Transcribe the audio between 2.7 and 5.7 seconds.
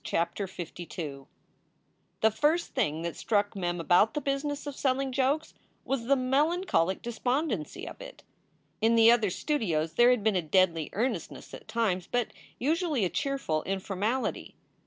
thing that struck Mem about the business of 1 selling jokes